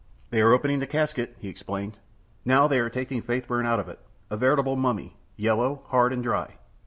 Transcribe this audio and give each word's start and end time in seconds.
"They 0.31 0.41
are 0.41 0.51
opening 0.51 0.79
the 0.79 0.87
casket," 0.87 1.35
he 1.39 1.47
explained. 1.47 1.99
"Now 2.43 2.67
they 2.67 2.79
are 2.79 2.89
taking 2.89 3.21
Faithburn 3.21 3.67
out 3.67 3.79
of 3.79 3.87
it 3.87 3.99
a 4.31 4.35
veritable 4.35 4.75
mummy, 4.75 5.15
yellow, 5.37 5.83
hard, 5.89 6.11
and 6.11 6.23
dry. 6.23 6.55